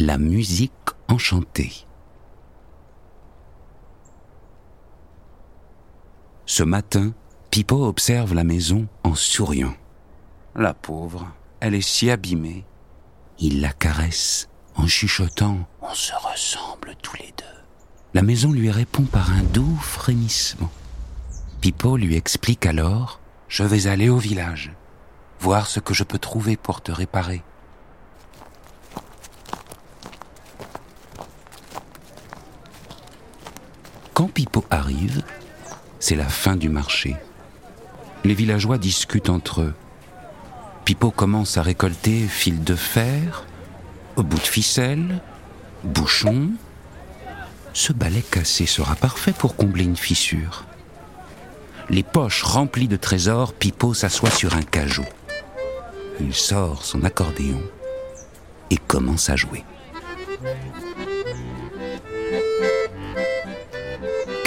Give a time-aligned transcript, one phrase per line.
[0.00, 0.70] La musique
[1.08, 1.72] enchantée.
[6.46, 7.12] Ce matin,
[7.50, 9.74] Pipo observe la maison en souriant.
[10.54, 11.26] La pauvre,
[11.58, 12.64] elle est si abîmée.
[13.40, 17.44] Il la caresse en chuchotant On se ressemble tous les deux.
[18.14, 20.70] La maison lui répond par un doux frémissement.
[21.60, 23.18] Pipo lui explique alors
[23.48, 24.70] Je vais aller au village,
[25.40, 27.42] voir ce que je peux trouver pour te réparer.
[34.18, 35.22] Quand Pipo arrive,
[36.00, 37.14] c'est la fin du marché.
[38.24, 39.74] Les villageois discutent entre eux.
[40.84, 43.44] Pipo commence à récolter fil de fer,
[44.16, 45.22] bout de ficelle,
[45.84, 46.50] bouchon.
[47.72, 50.64] Ce balai cassé sera parfait pour combler une fissure.
[51.88, 55.06] Les poches remplies de trésors, Pipo s'assoit sur un cajou.
[56.20, 57.62] Il sort son accordéon
[58.70, 59.62] et commence à jouer.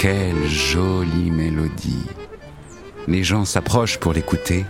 [0.02, 2.06] Quelle jolie mélodie.
[3.06, 4.66] Les gens s'approchent pour l'écouter.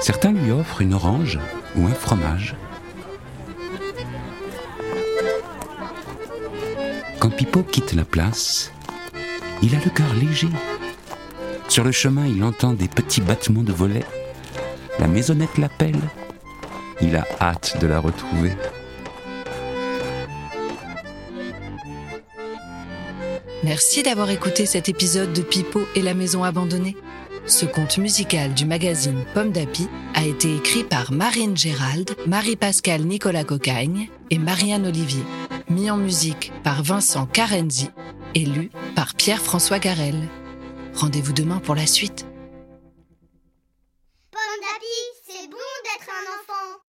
[0.00, 1.38] Certains lui offrent une orange
[1.76, 2.56] ou un fromage.
[7.18, 8.72] Quand Pipo quitte la place,
[9.60, 10.48] il a le cœur léger.
[11.68, 14.06] Sur le chemin, il entend des petits battements de volets.
[14.98, 16.00] La maisonnette l'appelle.
[17.02, 18.52] Il a hâte de la retrouver.
[23.64, 26.96] Merci d'avoir écouté cet épisode de Pipo et la maison abandonnée.
[27.44, 33.42] Ce conte musical du magazine Pomme d'Api a été écrit par Marine Gérald, Marie-Pascale Nicolas
[33.42, 35.24] Cocagne et Marianne Olivier.
[35.68, 37.90] Mis en musique par Vincent Carenzi
[38.36, 40.28] et lu par Pierre-François Garel.
[40.94, 42.26] Rendez-vous demain pour la suite.
[44.30, 46.80] Pomme d'api, c'est bon d'être un enfant.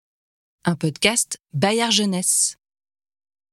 [0.66, 2.58] Un podcast Bayard Jeunesse.